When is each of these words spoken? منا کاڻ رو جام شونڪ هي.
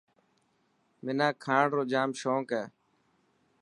منا 1.03 1.27
کاڻ 1.43 1.63
رو 1.75 1.81
جام 1.91 2.09
شونڪ 2.19 2.47
هي. 2.57 2.65